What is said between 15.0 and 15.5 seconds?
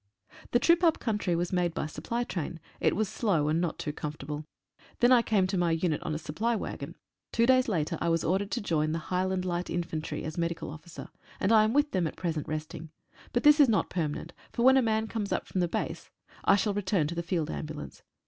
comes up